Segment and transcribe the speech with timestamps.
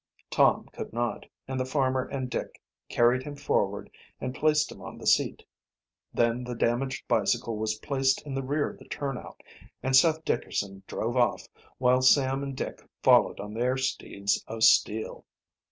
[0.31, 2.59] Tom could not, and the farmer and Dick
[2.89, 5.43] carried him forward and placed him on the seat.
[6.11, 9.39] Then the damaged bicycle was placed in the rear of the turnout,
[9.83, 15.23] and Seth Dickerson drove off, while Sam and Dick followed on their steeds of steel.